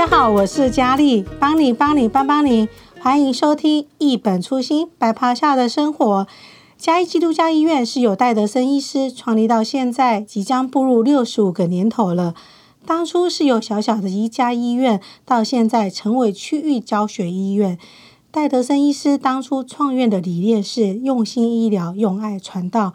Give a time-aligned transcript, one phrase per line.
[0.00, 2.70] 大家好，我是佳丽，帮你帮你帮帮你，
[3.00, 6.26] 欢迎收听一本初心白袍下的生活。
[6.78, 12.34] 嘉义基督教医院是由戴德森医师创立到现在，即将步入六十五个年头了。
[12.86, 17.78] 当初是由小小的一家医院，到现在成为区域教学医院。
[18.30, 22.94] 戴德森医师当初创院的理念是用心医疗，用爱传道。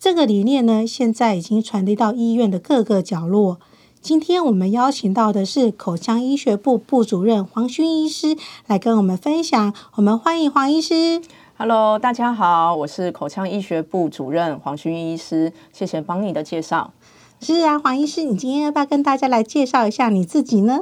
[0.00, 3.60] 这个理念呢，现在已经传递到医院的各个角落。
[4.02, 8.34] 今天我们邀请到的是口腔医学部部主任黄勋医师
[8.66, 9.74] 来跟我们分享。
[9.96, 11.20] 我们欢迎黄医师。
[11.58, 15.52] Hello，大家好，我是口腔医学部主任黄勋医师。
[15.70, 16.92] 谢谢帮你的介绍。
[17.40, 20.80] 是啊，黄医师，你今天要不要跟大家来介绍一下你自己呢？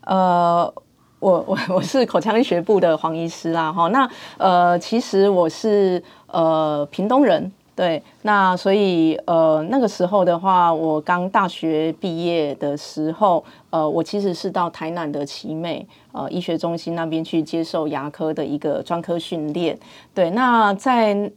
[0.00, 0.72] 呃，
[1.20, 3.70] 我 我我是口腔医学部的黄医师啦。
[3.70, 4.08] 哈，那
[4.38, 7.52] 呃，其实我是呃屏东人。
[7.76, 19.76] 对，那所以呃那个时候的话，我刚大学毕业的时候，呃，我其实是到台南的奇美呃医学中心那边去接受牙科的一个专科训练。
[20.14, 21.30] 对，那在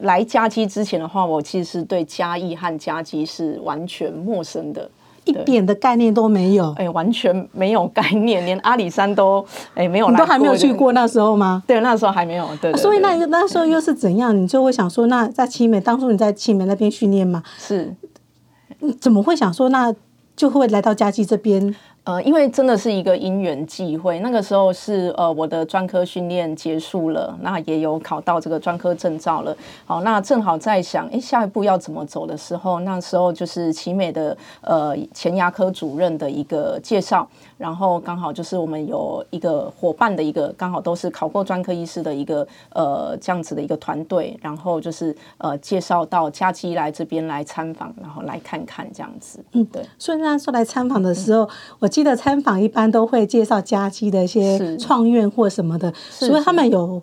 [0.00, 4.90] 来嘉基之前的话，我其实是对嘉义和嘉基是完全陌生的。
[5.28, 11.62] 一点的概念都没有，哎，完全没有概念，连阿里山都哎没有，你都还没有去过那时候吗？
[11.66, 12.48] 对，那时候还没有。
[12.60, 14.34] 对，所以那那时候又是怎样？
[14.36, 17.42] 你就会想说，那在奇美，当初你在奇美那边训练嘛？
[17.58, 17.94] 是，
[18.80, 19.94] 你怎么会想说，那
[20.34, 21.74] 就会来到嘉基这边？
[22.08, 29.54] 呃，因为真的是一个因缘际会，那个时候是呃我的专科训练结束了，那也有考到这个专科证照了。
[29.84, 37.28] 好，那正好在想，哎，下一步要怎么走的时候，那时候就是奇美的呃前牙科主任的一个介绍，
[37.58, 49.44] 然后刚好就是我们有一个伙伴的一个，刚好都是考过专科医师的一个呃这样子的一个团队，然后就是呃介绍到嘉基来这边来参访，然后来看看这样子。
[49.52, 49.84] 嗯，对。
[49.98, 51.48] 所以那时候来参访的时候，嗯、
[51.80, 51.97] 我。
[51.98, 57.02] 记得参访一般都会介绍家基的一些创院或什么的，所以他们有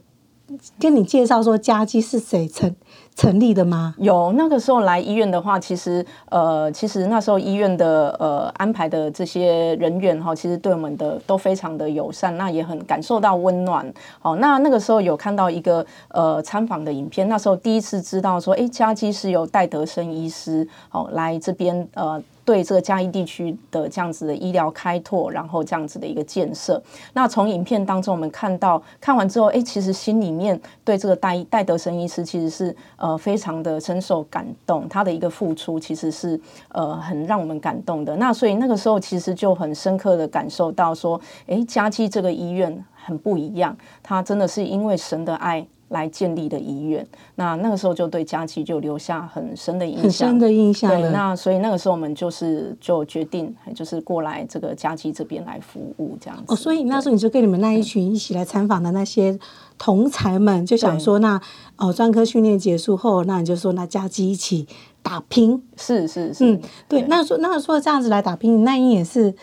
[0.79, 2.73] 跟你介绍说嘉基是谁成
[3.13, 3.94] 成立的吗？
[3.97, 13.94] 有，那个时候来医院的话，其实呃，其实那时候医院的呃安排的这些人员哈，其实对我们的都非常的友善，那也很感受到温暖。
[14.19, 22.23] 好，那那个时候有看到一个呃参访的影片，那时候第一次知道说，哎，嘉基是由戴德生医师哦来这边呃。
[22.45, 26.81] 对这个嘉义地区的这样子的医疗开拓，然后这样子的一个建设，
[27.13, 36.39] 那从影片当中我们看到，看完之后，哎，其实心里面对这个戴戴德生医师其实是呃非常的深受感动，他的一个付出其实是
[36.69, 38.16] 呃很让我们感动的。
[38.17, 45.66] 那所以那个时候其实就很深刻的感受到说，哎，嘉基这个医院很不一样，他真的是因为神的爱。
[45.90, 50.90] 来建立的医院，那那个时候就对佳琪就留下很深的印象，很深的印象。
[50.90, 56.44] 对，那所以那个时候我们就是就决定，就是过来这个佳琪这边来服务这样子。
[56.47, 59.38] 哦，所以那时候你就跟你们那一群一起来参访的那些
[59.78, 61.40] 同才们，就想说，那
[61.78, 64.68] 哦专科训练结束后，那你就说那嘉基一起
[65.03, 67.01] 打拼，是是是，嗯，对。
[67.01, 69.35] 对那说那说这样子来打拼，那一年是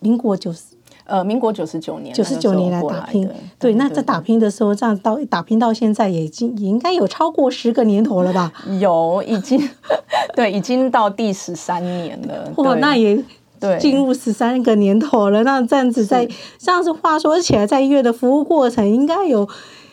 [0.00, 0.79] 民国九十。
[1.10, 3.28] 呃，民国九十九年，九十九年来打拼，
[3.58, 8.52] 对，那在打拼的时候，这样到打拼到现在，也已经也应该有超过十个年头了吧？
[8.78, 9.60] 有，已经
[10.36, 12.52] 对，已经到第十三年了。
[12.62, 13.20] 哇，那也
[13.58, 15.42] 对，进入十三个年头了。
[15.42, 16.28] 那这样子在
[16.58, 19.48] 这样子话说起来，在医院的服务过程，应该有，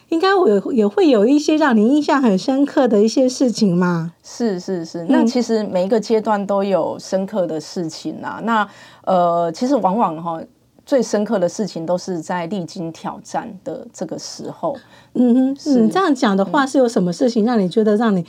[0.10, 4.14] 应该我也会有一些让你印象很深刻的一些事情嘛？
[4.24, 8.40] 是是是，那其实每一个阶段都有深刻的事情啊。
[8.44, 8.68] 那
[9.04, 10.40] 呃，其实往往哈。
[10.88, 14.74] 最深刻的事情都是在历经挑战的这个时候。
[15.16, 18.26] 嗯哼，是你这样讲的话，是有什么事情让你觉得让你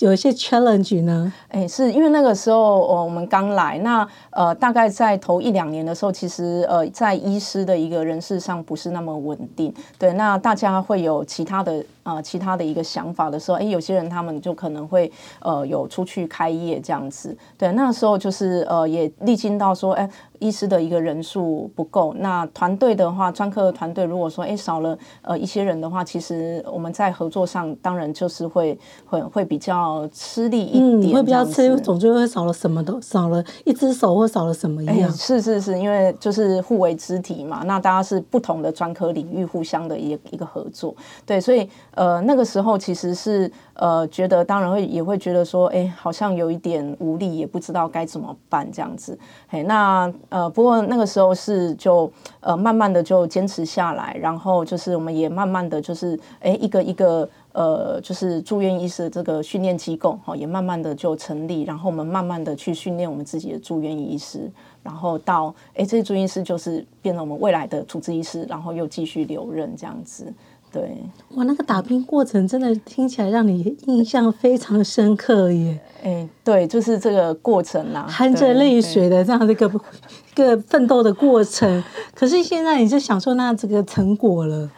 [0.00, 1.32] 有一些 challenge 呢？
[1.48, 9.72] 哎，是因为那个时候，我们刚来，那呃，大概在头一两年的时候，其实呃，在医师的一个人事上不是那么稳定。
[9.96, 17.36] 对，那大家会有其他的呃其他的一个想法的时候，哎，有些人他们就可能会呃有出去开业这样子。
[17.56, 20.10] 对，那时候就是呃也历经到说，哎。
[20.40, 35.10] 医师的一个人数不够，那团队的话，专科的团队如果说哎少了呃一些人的话，其实我们在合作上当然就是会会会比较吃力一点，嗯，会比较吃力，总觉得会少了什么都少了一只手或少了什么一样。
[35.12, 40.94] 是是是，因为就是互为肢体嘛，那大家是不同的专科领域互相的一个一个合作，
[41.24, 49.18] 对，所以呃那个时候其实是呃觉得当然会也会觉得说，哎，好像有一点无力，也不知道该怎么办这样子。
[49.48, 52.10] 嘿，那呃不过那个时候是就
[52.40, 57.28] 呃慢慢的就坚持下来，然后就是我们也慢慢的就是哎一个一个。
[57.54, 64.50] 呃，就是住院医师的这个训练机构哈，也慢慢的就成立，然后我们慢慢的去训练我们自己的住院医师，
[64.82, 70.26] 然后到哎，这些住院医师就是变成我们未来的主治医师，然后又继续留任这样子。
[70.72, 70.96] 对，
[71.36, 75.78] 哇，那个打拼过程真的听起来让你印象非常深刻耶。
[76.02, 79.70] 哎，对，就是这个过程啦，含着泪水的这样的一个
[80.03, 80.03] 一
[80.34, 81.82] 个奋斗的过程。
[82.14, 84.70] 可是现在你就享受那这个成果了。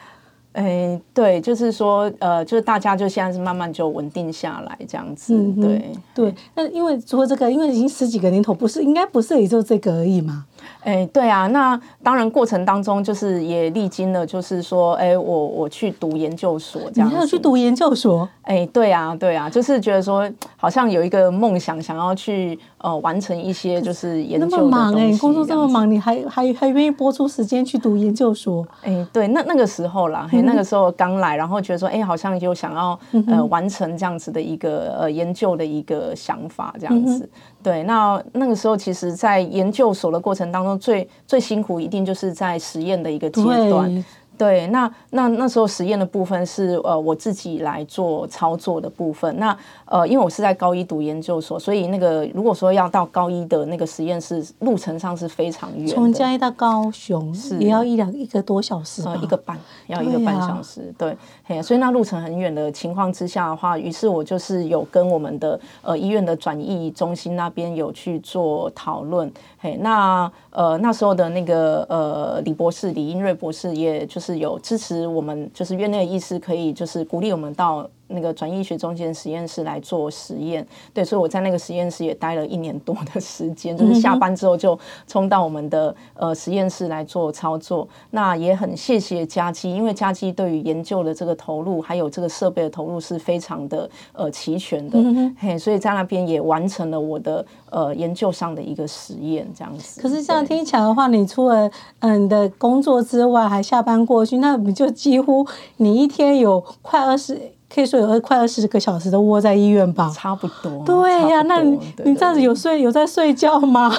[0.52, 6.34] 哎，对，就是说，呃，就是大家就现在是慢慢就稳定下来这样子，嗯、对对。
[6.54, 10.46] 那因为除了这个，因为已经十几个年头，不是应该不是也就这个而已吗？
[10.82, 17.14] 哎，对啊，那当然过程当中就是也历经了，就是说，哎，我我去读研究所这样子。
[17.14, 18.28] 你要去读研究所？
[18.42, 24.70] 哎，对啊，对啊，就是觉得说好像有一个梦想，想要去呃完成一些就是研究的东西。
[24.70, 28.66] 那么忙哎，你工作这么忙，你还还还愿意拨出时间去读研究所？
[28.82, 37.28] 哎，对，那那个时候啦，嘿，那个时候刚来，然后觉得说，哎，好像就想要呃完成这样子的一个呃研究的一个想法这样子。
[37.66, 44.04] 对，那那个时候其实，在研究所的过程当中，最最辛苦一定就是在实验的一个阶段。
[44.38, 49.38] 对，那那那时候实验的部分是呃我自己来做操作的部分。
[49.38, 49.56] 那
[49.86, 55.94] 呃，因为我是在高一读研究所，所以那个如果说要到高一的那个实验室，路程上是非常远的。
[55.94, 60.92] 从嘉义到高雄是也要一两一个多小时，呃，一个半要一个半小时。
[60.98, 61.16] 对，啊、
[61.48, 69.32] 对，所以那路程很远的情况之下的话，于是我就是有跟我们的呃医院的转译中心那边有去做讨论。
[69.76, 77.88] 那呃那时候的那个呃李博士李英瑞博士，也就是有支持我们，就是院内的医师可以就是鼓励我们到。
[78.08, 87.88] 那个转医学中心实验室来做实验，对，所以我在那个实验室也待了一年多的时间， 就是下班之后就冲到我们的呃实验室来做操作。
[88.10, 94.98] 那也很谢谢嘉基，因为嘉基对于研究的这个投入，还有这个设备的投入是非常的呃齐全的，
[95.38, 100.00] 嘿，所以在那边也完成了我的呃研究上的一个实验，这样子。
[100.00, 105.46] 可是这样听起来的话，你除了嗯你的工作之外，还下班过去，那你就几乎
[105.78, 107.55] 你一天有快二十。
[107.72, 110.82] 可以说有快二十个小时都窝在医院吧，差不多。
[110.84, 113.92] 对呀、啊，那你你这样子有睡有在睡觉吗？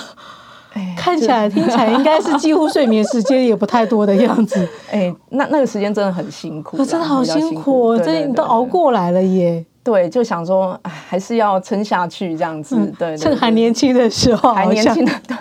[0.74, 4.68] 哎，看起来听起来应该是几乎睡眠时间也不太多的样子。
[4.92, 9.66] 哎，那那个时间真的很辛苦，真的好辛苦，这你都熬过来了耶。
[9.84, 12.76] 对，就想说，哎，还是要撑下去这样子。
[13.00, 15.36] 对，趁还年轻的时候，还年轻的，对。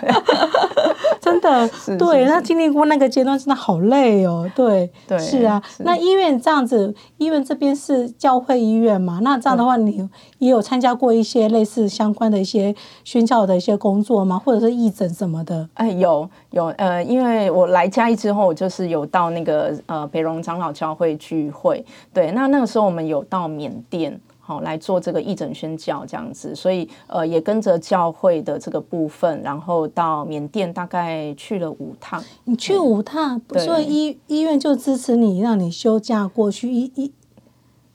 [1.97, 4.49] 对，那经历过那个阶段，真的好累哦。
[4.55, 5.61] 对，对，是啊。
[5.79, 9.19] 那医院这样子，医院这边是教会医院嘛？
[9.21, 10.09] 那这样的话，你
[10.39, 14.37] 也有参加过一些类似相关的一些宣教的一些工作吗？
[14.37, 15.67] 或者是义诊什么的？
[15.75, 21.85] 哎，有有，呃，因为我来嘉义之后，就是有到那个呃北荣长老教会聚会。
[22.13, 24.19] 对，那那个时候我们有到缅甸。
[24.47, 32.23] 好，来做这个义诊宣教这样子，所以呃也跟着教会的这个部分，然后到缅甸大概去了五趟。
[32.45, 37.11] 你去五趟，所以医医院就支持你，让你休假过去一一。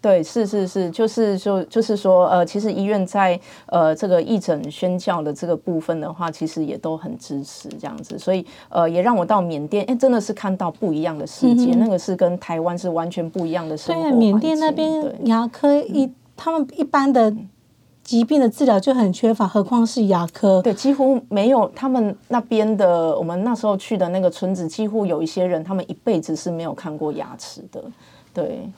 [0.03, 14.19] 对，是是是，就是就就是说呃，其实医院在呃这个义诊宣教的这个部分的话，其实也都很支持这样子，所以呃也让我到缅甸，哎，真的是看到不一样的世界，嗯、那个是跟台湾是完全不一样的生活环境。
[14.19, 16.05] 对，缅甸那边牙科一。
[16.05, 17.35] 嗯他们一般的
[18.03, 20.61] 疾病的治疗就很缺乏，何况是牙科？
[20.61, 21.71] 对，几乎没有。
[21.75, 27.83] 他们那边的，我们那时候去的那个村子，几乎有一些人，他们一辈子是没有看过牙齿的。
[28.35, 28.69] 对，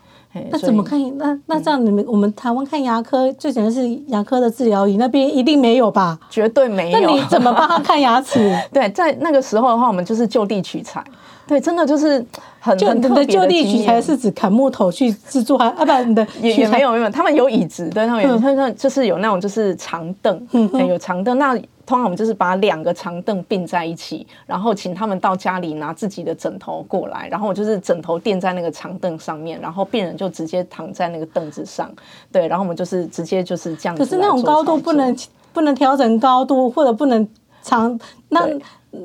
[0.51, 1.01] 那怎么看？
[1.17, 6.19] 那那这样，你们我们台湾看牙科最简单是牙科的治疗仪，那边一定没有吧？
[6.29, 7.01] 绝对没有。
[7.01, 8.55] 那你怎么帮他看牙齿？
[8.73, 11.03] 对，在那个时候的话，我们就是就地取材。
[11.47, 12.25] 对，真的就是
[12.59, 21.39] 很就很特别的地取材是指砍木头去制作，还 啊不，你的也也没有没有，他们有椅子，对他们有，他们就是有那种就是长凳，嗯，有长凳。
[21.39, 21.55] 那
[21.87, 31.93] 通常我们就是把两个长凳并在一起，然后请他们到家里拿自己的枕头过来，然后我就是枕头垫在那个长凳上面，然后病人就直接躺在那个凳子上，
[32.33, 34.03] 对，然后我们就是直接就是这样子。
[34.03, 35.15] 可是那种高度不能
[35.53, 37.29] 不能调整高度，或者不能
[37.61, 38.49] 长那。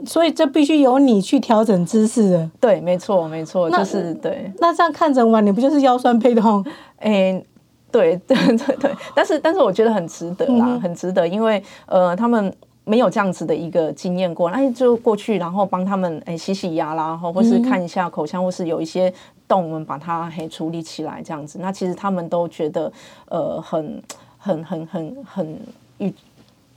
[0.06, 2.50] 所以这必须由你去调整姿势的。
[2.60, 4.52] 对，没错，没错，就是对。
[4.60, 6.64] 那这样看诊完，你不就是腰酸背痛？
[6.98, 7.46] 哎、欸，
[7.92, 8.92] 对 对对对。
[9.16, 12.54] 但是但是我觉得很值得啦，嗯、很值得，因为呃，他们
[12.86, 19.14] 没有这样子的一个经验过，哎，就过去然后帮他们哎洗洗牙啦，或或是看一下口腔，或是有一些。
[19.50, 21.58] 动，我们把它嘿处理起来这样子。
[21.60, 22.94] 那其实他们都觉得
[23.30, 24.00] 呃很
[24.38, 25.60] 很很很很
[25.98, 26.14] 与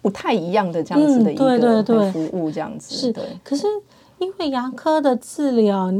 [0.02, 2.94] 不太一样的这样子的一个服务这样子。
[2.94, 3.66] 是的，可是
[4.18, 5.90] 因为牙科的治疗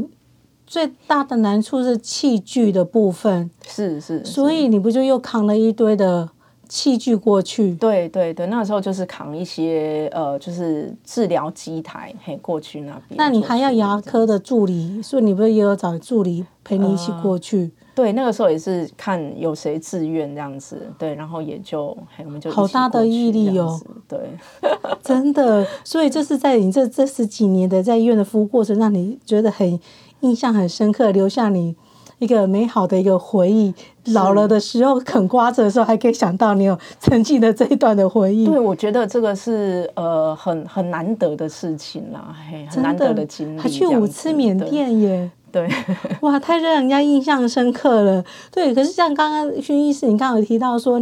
[0.67, 6.29] 最大的难处是器具的部分，是是，所以你不就又扛了一堆的。
[6.69, 13.15] 器具过去，对对对，那时候就是扛一些呃，就是治疗机台嘿过去那边。
[13.15, 17.69] 那你还要牙科的助理，所以你不是也有找助理陪你一起过去？
[17.79, 21.95] 呃、对，那个时候也是看有谁自愿这样子，对，然后也就
[22.25, 24.19] 我们就好大的毅力哦，对，
[25.03, 25.65] 真的。
[25.83, 29.79] 所以这是在你这这十几年的在医院的服务过程，让你觉得很
[30.21, 31.75] 印象很深刻，留下你。
[32.19, 33.73] 一个美好的一个回忆，
[34.13, 38.45] 老了的时候啃瓜子的时候，还可以想到你有曾经的这一段的回忆。
[38.45, 43.59] 对，我觉得这个是呃很很难得的事情啦，嘿，很难得的经历。
[43.59, 45.69] 还去五次缅甸耶，对，
[46.19, 48.25] 哇，太让人家印象深刻了。
[48.51, 50.99] 对，可是像刚刚薰医师，你刚刚有提到说。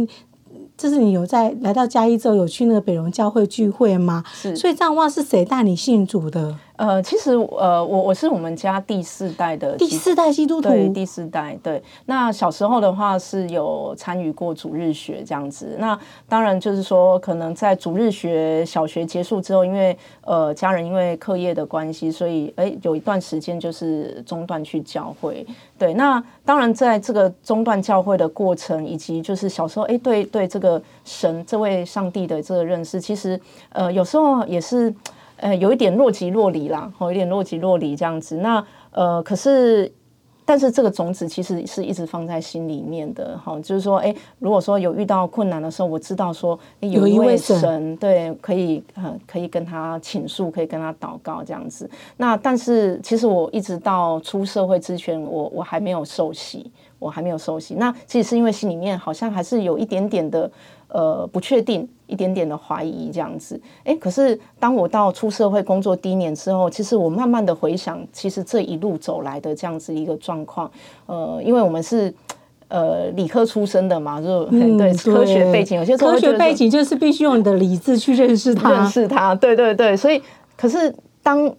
[0.74, 4.24] 就是你有在来到嘉义之后，有去那个北荣教会聚会吗？
[4.32, 6.56] 是，所以这样的话是谁带你信主的？
[6.82, 11.56] 呃，其实呃，我我是我们家第四代的第四代基督徒，对，第四代。
[11.62, 15.76] 对，那小时候的话是有参与过主日学这样子。
[15.78, 15.96] 那
[16.28, 25.46] 当然就是说，可能在主日学小学结束之后，因为呃家人因为课业的关系，所以哎有一段时间就是中断去教会。
[25.78, 34.92] 对，那当然在这个中断教会的过程，以及就是小时候哎对对这个神这位上帝的这个认识，其实呃有时候也是。
[35.42, 38.36] 呃，有一点若即若离啦，有一点若即若离这样子。
[38.36, 39.92] 那呃，可是，
[40.44, 51.90] 但是这个种子其实是一直放在心里面的，哈，就是说，哎，如果说有遇到困难的时候，我知道说有一位神，对，可以呃，可以跟他倾诉，可以跟他祷告这样子。
[52.16, 56.70] 那但是，其实我一直到出社会之前，我我还没有受洗，
[57.00, 57.74] 我还没有受洗。
[57.74, 60.48] 那其实是因为心里面好像还是有一点点的。
[60.94, 70.70] 呃，不确定，一点点的怀疑这样子，哎，可是当我到出社会工作第一年之后，其实我慢慢的回想，其实这一路走来的这样子一个状况，
[71.06, 72.12] 呃，因为我们是
[72.68, 80.22] 呃理科出身的嘛，就、嗯、 对科学背景，有些科学背景就是必须用你的理智去认识它，认识它，对对对，所以
[80.58, 81.50] 可是当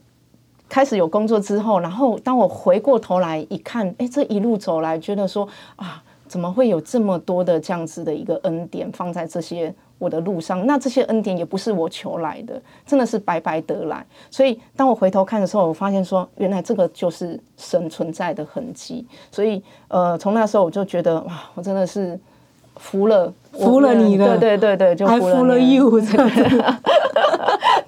[0.69, 6.03] 开始有工作之后，然后当我回过头来一看，哎，这一路走来，觉得说啊。
[6.33, 10.65] 怎么会有这么多的这样子的一个恩典放在这些我的路上？
[10.65, 14.03] 那这些恩典也不是我求来的，真的是白白得来。
[14.31, 19.05] 所以当我回头看的时候，我发现说，原来这个就是神存在的痕迹。
[19.31, 22.19] 所以，呃，从那时候我就觉得，哇，我真的是。
[22.77, 26.01] 服了，服了你了，对对对对，就服了，服了 you，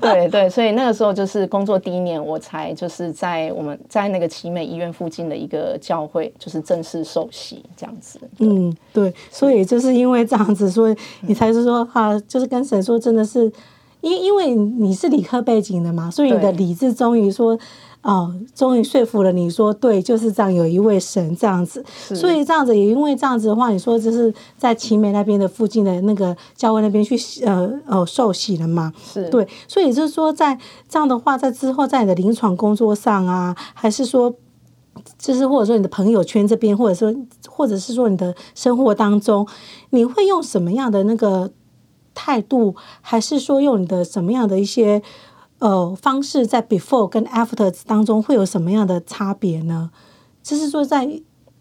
[0.13, 8.19] 对对，所以那个时候就是工作第一年，我才就是在我们在那个奇美医院附近的一个教会，就是正式受洗这样子。
[8.39, 13.51] 嗯，对，所以就是因为这样子，所以你才是说哈，就是跟神说，真的是，
[14.01, 17.57] 因因为你是理科背景的嘛，所以你的理智终于说。
[18.05, 21.83] 哦，终于说服了你说对，就是这样，有一位神这样子，
[22.13, 28.93] 所以这样子也因为这样子的话，你说就是在奇美那边的附近的那个教会那边去呃呃受洗了嘛？
[29.11, 30.55] 是对，所以就是说在
[30.87, 34.31] 这样的话，在之后在你的临床工作上啊，还是说
[35.17, 37.11] 就是或者说你的朋友圈这边，或者说
[37.49, 39.47] 或者是说你的生活当中，
[39.89, 41.49] 你会用什么样的那个
[42.13, 45.01] 态度，还是说用你的什么样的一些？
[45.59, 49.89] 呃，方式在 before 跟 after 当中会有什么样的差别呢？
[50.43, 51.05] 就是说，在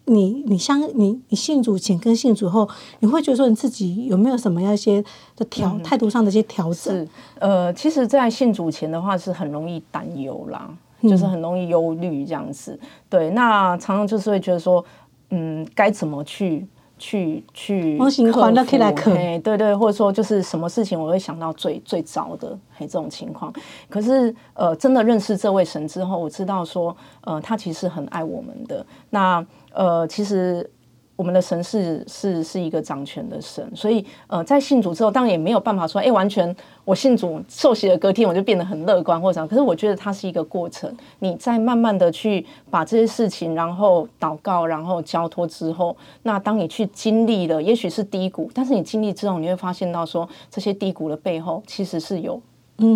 [0.07, 5.03] 你你相你你信主前跟信主后，你会觉得说你自己有没有什么样一些
[5.35, 7.07] 的调态度上的一些调整？
[7.39, 10.69] 呃，其实，在信主前的话是很容易担忧啦，
[11.01, 12.77] 就是很容易忧虑这样子。
[12.81, 14.83] 嗯、对，那常常就是会觉得说，
[15.29, 16.67] 嗯，该怎么去？
[16.97, 23.53] 去去克服，嘿，对对，或者说就是什么事情我会想到最最糟的，哎，这种情况。
[23.89, 28.85] 可是呃，真的认识这位神之后，我知道说，呃，他其实很爱我们的。
[29.09, 30.69] 那呃，其实。
[31.15, 36.53] 我们的神是是是一个掌权的神，所以呃，在信主之后，当然也没有办法说，哎，完全
[36.83, 39.47] 我信主受洗的隔天我就变得很乐观或者。
[39.47, 52.41] 可是我觉得它是一个过程，你在慢慢的去把这些事情，然后祷告，然后交托之后，那当你去经历了，也许是低谷，但是你经历之后，你会发现到说，这些低谷的背后其实是有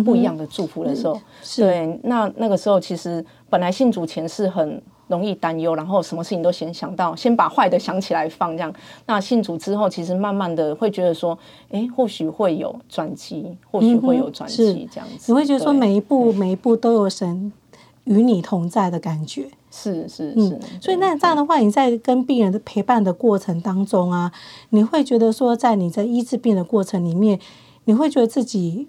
[0.04, 1.18] 不一样的祝福的时候，
[1.56, 4.82] 对，那那个时候其实本来信主前是很。
[5.10, 8.72] 容易担忧，然后什么事情都先想到，先把坏的想起来放这样。
[9.06, 11.36] 那信主之后，其实慢慢的会觉得说，
[11.70, 15.30] 哎，或许会有转机，或许会有转机这样子。
[15.30, 17.52] 你会觉得说，每一步每一步都有神
[18.04, 19.50] 与你同在的感觉。
[19.72, 24.32] 是是是，嗯，所以那这样的话，你在跟病人的陪伴的过程当中啊，
[24.70, 27.38] 你会觉得说，在你在医治病的过程里面，
[27.84, 28.88] 你会觉得自己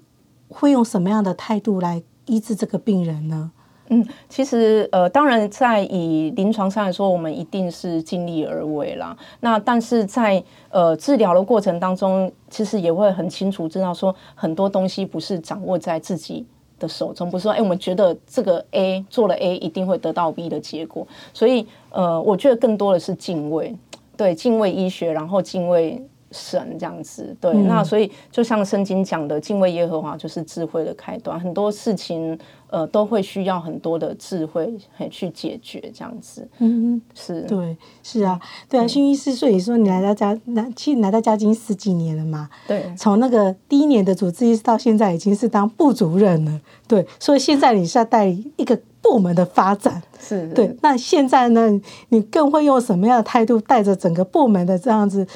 [0.50, 3.51] 会用什么样的态度来医治这个病人呢？
[3.93, 9.15] 嗯，其实呃，当然在以临床上来说，我们一定是尽力而为啦。
[9.41, 16.45] 那但是在呃治疗的过程当中，其实也会很清楚知道说，很多东西不是掌握在自己
[16.79, 21.05] 的手中，不是说哎，我们觉得这个 A 做了 A 一定会得到 B 的结果。
[21.33, 23.75] 所以呃，我觉得更多的是敬畏，
[24.15, 26.01] 对，敬畏医学，然后敬畏。
[26.32, 31.40] 神这样子，对，嗯、那所以就像圣经讲的，敬畏耶和华就是智慧的开端。
[31.40, 32.38] 很多事情，
[32.70, 34.74] 呃，都会需要很多的智慧
[35.10, 36.48] 去解决，这样子。
[36.60, 38.84] 嗯，是，对，是啊，对啊。
[38.84, 42.50] 薰医师，所以说你来到家，那其实来到家已经十几年了嘛？
[42.68, 42.92] 对。
[42.98, 47.06] 从那个第一年的主治医师到现在已经是当部主任了，对。
[47.20, 50.74] 所以现在你是要带一个部门的发展，是，对。
[50.82, 51.70] 那现在呢，
[52.10, 55.28] 你更会用什么样的态度带着整个部门的这样子？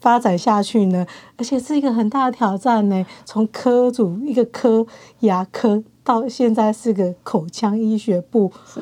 [0.00, 3.06] 发展下去呢，而且是一个很大的挑战呢。
[3.24, 4.86] 从科组一个科
[5.20, 8.80] 牙科到现在是个口腔医学部，是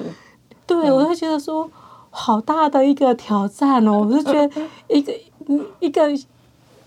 [0.66, 1.70] 对、嗯、我会觉得说
[2.10, 4.06] 好大的一个挑战哦。
[4.08, 4.50] 我就觉得
[4.88, 5.12] 一个
[5.80, 6.02] 一个。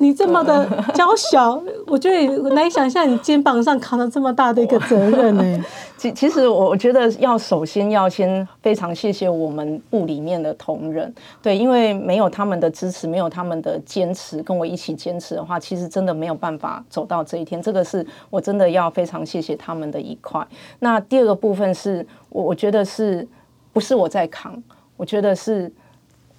[0.01, 5.65] 你这么的 娇小，我觉得难以想象你肩膀上扛了这么大的一个责任呢。
[5.95, 17.61] 其其实我觉得要首先要先非常谢谢我们部里面的同仁，对，因为没有他们的支持，没有他们的坚持，跟我一起坚持的话，其实真的没有办法走到这一天。
[17.61, 20.45] 这个是我真的要非常谢谢他们的一块。
[20.79, 23.27] 那第二个部分是我我觉得是
[23.71, 24.59] 不是我在扛？
[24.97, 25.71] 我觉得是。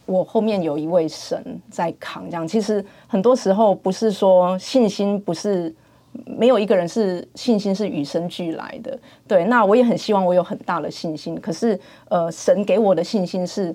[0.07, 5.73] 我后面有一位神在扛，这样其实很多时候不是说信心不是
[6.27, 9.45] 没有一个人是信心是与生俱来的，对。
[9.45, 11.79] 那我也很希望我有很大的信心，可是
[12.09, 13.75] 呃，神给我的信心是，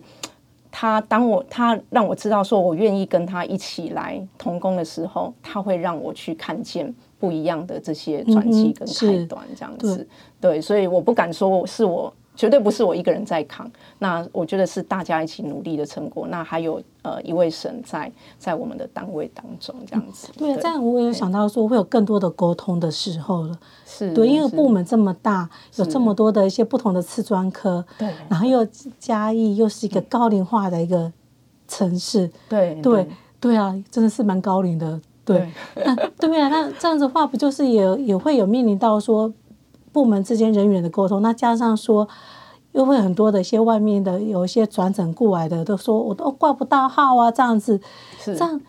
[0.70, 10.08] 他当我他让我知道说我愿意跟他一起来同工的时候，他会让我去看见不一样的这些转机跟开端，这样子，嗯、
[10.42, 10.62] 对，对。
[10.62, 12.14] 所以我不敢说是我。
[12.38, 16.28] 绝对不是我一个人在扛，那我觉得是大家一起努力的成果。
[16.28, 20.28] 那还有呃一位神在在我们的单位当中这样子。
[20.30, 23.60] 嗯、对，这样我有想到说会有更多的沟通的时候了。
[23.88, 28.64] 是对，因为部门这么大，有这么多的一些不同的次专科，对，然后又
[29.00, 31.12] 嘉义又是一个高龄化的一个
[31.68, 33.08] 城市，对对
[33.40, 35.02] 对，啊，真的是蛮高龄的。
[35.26, 35.40] 对，
[35.74, 39.34] 对那对啊，那这样子的话不就是也也会有面临到说。
[39.98, 42.08] 部门之间人员的沟通，那加上说，
[42.74, 47.82] 又会很多的一些外面的有一些转诊过来的，都说我都挂不到号啊，这样子，
[48.24, 48.62] 这样。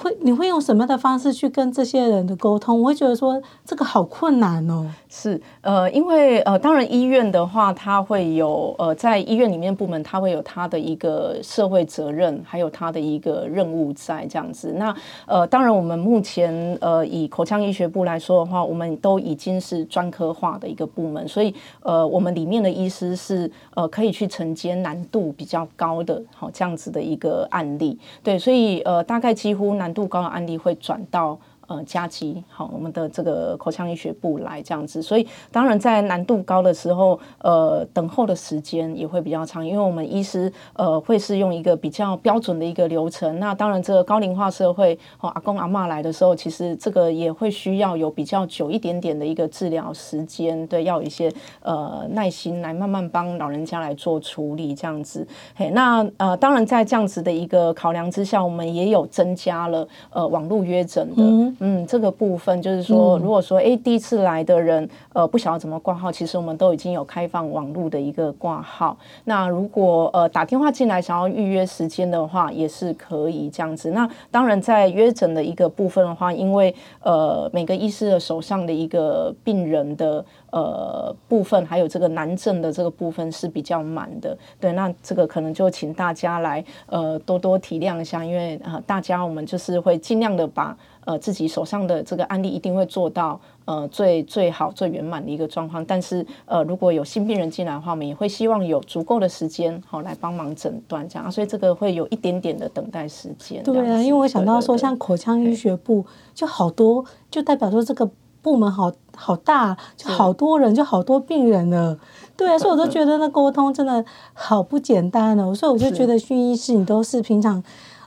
[0.00, 2.80] 会，你会用什么的方式去跟这些人的沟通？
[2.80, 4.88] 我会觉得说这个好困难哦。
[5.08, 14.72] 是，呃，因为呃，当然医院的话，它会有呃，在医院里面部门，它会有它的一个社会责任，还有它的一个任务在这样子。
[14.76, 14.94] 那
[15.26, 27.98] 呃，当然我们目前呃，以口腔医学部来说的话，我们都已经是专科化的一个部门，所以呃，我们里面的医师是呃，可以去承接难度比较高的好这样子的一个案例。
[28.22, 29.87] 对，所以呃，大概几乎难。
[29.88, 43.38] 难度高的案例会转到呃加急，好，我们的这个口腔医学部来这样子，所以当然在难度高的时候，呃，等候的时间也会比较长，因为我们医师呃会是用一个比较标准的一个流程。
[43.38, 55.26] 那当然，这个高龄化社会，哦，阿公阿嬷来的时候，其实这个也会需要有比较久一点点的一个治疗时间，对，要有一些呃耐心来慢慢帮老人家来做处理这样子。
[55.54, 61.22] 嘿，那呃，当然在这样子的一个考量之下，我们也有增加了呃网络约诊的。
[61.60, 68.96] 嗯，这个部分就是说，如果说哎，第一次来的人，呃，不晓得怎么挂号，其实我们都已经有开放网络的一个挂号。
[69.24, 73.90] 那如果呃打电话进来想要预约时间的话，也是可以这样子。
[73.90, 84.36] 那当然在约诊的一个部分的话，因为呃每个医师的手上的一个病人的呃部分，还有这个难症的这个部分是比较满的。
[84.60, 90.76] 对，那这个可能就请大家来呃多多体谅一下，因为呃大家我们就是会尽量的把。
[91.04, 95.84] 呃，自己手上的这个案例一定会做到呃最最好最圆满的一个状况。
[95.84, 101.32] 但是呃，如果有新病人进来的话，我们也会希望有足够的时间好、哦、来帮忙诊断这样。
[101.32, 103.62] 所以这个会有一点点的等待时间。
[103.62, 108.10] 对啊，因为我想到说，像口腔医学部就好多，就代表说这个
[108.42, 111.98] 部门好好大，就好多人，就好多病人了。
[112.36, 115.54] 对啊，所以我都觉得那沟通真的好不简单哦。
[115.54, 117.62] 所以我就觉得训医师，你都是平常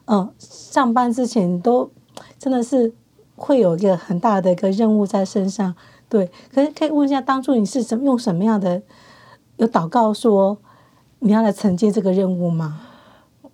[0.05, 1.89] 嗯、呃、上班之前都。
[2.39, 2.93] 真的是
[3.35, 5.75] 会有一个很大的一个任务在身上，
[6.09, 6.29] 对。
[6.53, 8.81] 可是可以问一下，当初你是什么用什么样的
[9.57, 10.57] 有祷告说
[11.19, 12.81] 你要来承接这个任务吗？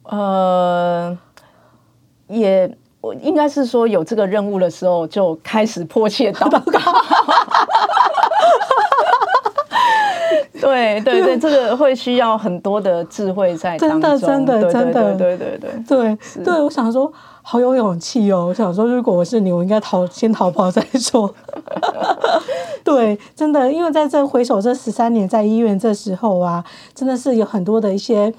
[0.04, 1.18] 呃，
[2.28, 6.80] 也我应该是说有这个任务的时候就开始迫切祷告。
[10.68, 14.20] 对对对，这个 会需要很多的智慧在当中。
[14.20, 18.46] 真的，真的，真的，对对对对对，我想说，好有勇气哦！
[18.48, 21.34] 我想说，如果我是你，我应该逃，先逃跑再说。
[22.84, 28.34] 对，真的，因为在这回首这十三年在医院这时候啊，真的是有很多的一些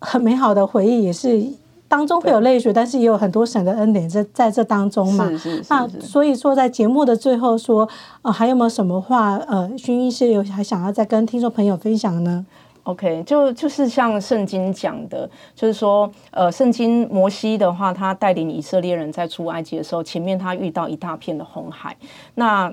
[0.00, 1.46] 很美好的回忆，也是。
[1.88, 5.28] 当中会有泪水，但是也有很多神的恩典在在这当中嘛。
[5.30, 5.66] 是是是是。
[5.70, 7.88] 那所以说，在节目的最后说，
[8.22, 9.36] 呃，还有没有什么话？
[9.46, 12.44] 呃，薰医师有还想要再跟听众朋友分享呢
[12.82, 21.96] ？OK，就就是像圣经讲的，就是说，呃，圣经摩西的话，他带领以色列人在出埃及的时候，前面他遇到一大片的红海。
[22.34, 22.72] 那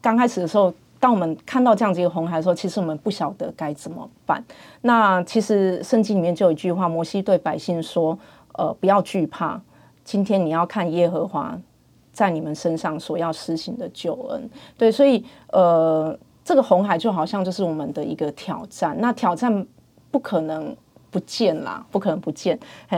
[0.00, 0.72] 刚开始的时候。
[1.00, 4.42] 当我们看到这样子一个红海的时候，其实我们不晓得该怎么办。
[4.80, 8.18] 那其实圣经里面就有一句话，摩西对百姓说
[8.58, 9.58] ：“呃，不要惧怕，
[10.04, 11.58] 今天你要看耶和华
[12.12, 18.94] 在你们身上所要施行的救恩。”对，所以呃，这个红海就好像就是我们的一个挑战。
[19.00, 19.66] 那挑战
[20.10, 20.76] 不可能。
[21.10, 22.56] 不见啦，不可能不见。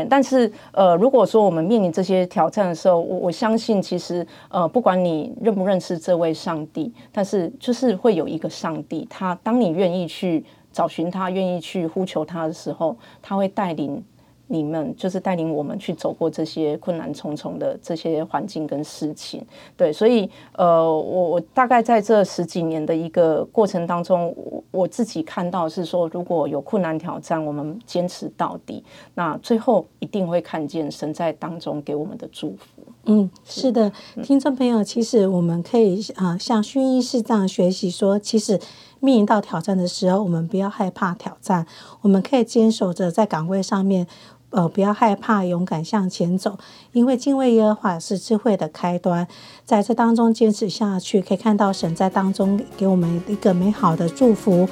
[0.09, 14.05] 但是呃，如果说我们面临这些挑战的时候，我我相信其实呃，不管你认不认识这位上帝，但是就是会有一个上帝，他当你愿意去找寻他，愿意去呼求他的时候，他会带领。
[14.52, 28.82] 你们就是带领我们去走过这些困难重重的这些环境跟事情，对，所以呃，我我大概在这十几年的一个过程当中，我我自己看到是说，如果有困难挑战，我们坚持到底，
[29.14, 32.82] 那最后一定会看见神在当中给我们的祝福。
[33.04, 38.58] 嗯，是的，听众朋友，其实我们可以啊、呃，像薰衣师这样学习说，其实
[38.98, 41.64] 面临到挑战的时候，我们不要害怕挑战，
[42.02, 44.08] 我们可以坚守着在岗位上面。
[44.50, 46.58] 呃，不要害怕，勇敢向前走，
[46.92, 49.26] 因为敬畏耶和华是智慧的开端。
[49.64, 54.68] 在这当中坚持下去，可以看到神在当中给我们一个美好的祝福。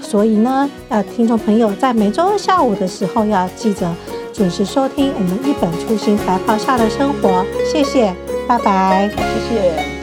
[0.00, 3.92] 所以呢，呃，听众朋友在每周二下午的时候要记得
[4.32, 7.44] 准时收听我们一本初心白袍下的生活。
[7.72, 8.14] 谢谢，
[8.46, 9.95] 拜拜，谢谢。